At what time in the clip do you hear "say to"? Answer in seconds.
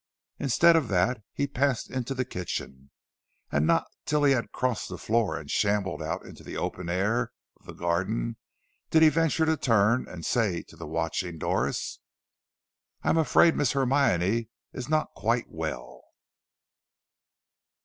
10.25-10.75